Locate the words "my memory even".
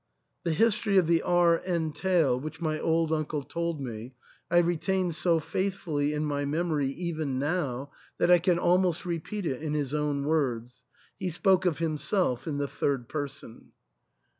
6.25-7.37